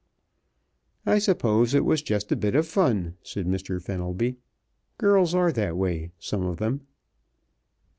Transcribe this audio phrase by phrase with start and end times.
[1.05, 3.79] "I suppose it was just a bit of fun," said Mr.
[3.79, 4.37] Fenelby.
[4.97, 6.87] "Girls are that way, some of them."